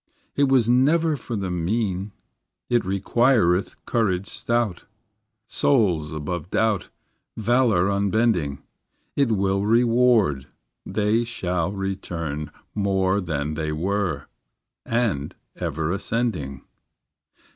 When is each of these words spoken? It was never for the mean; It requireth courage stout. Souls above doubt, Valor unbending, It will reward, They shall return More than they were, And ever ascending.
It 0.35 0.45
was 0.45 0.67
never 0.67 1.15
for 1.15 1.35
the 1.35 1.51
mean; 1.51 2.11
It 2.69 2.83
requireth 2.83 3.75
courage 3.85 4.25
stout. 4.29 4.85
Souls 5.47 6.11
above 6.11 6.49
doubt, 6.49 6.89
Valor 7.37 7.87
unbending, 7.91 8.63
It 9.15 9.31
will 9.31 9.63
reward, 9.63 10.47
They 10.87 11.23
shall 11.23 11.71
return 11.71 12.49
More 12.73 13.21
than 13.21 13.53
they 13.53 13.71
were, 13.71 14.25
And 14.87 15.35
ever 15.55 15.91
ascending. 15.91 16.63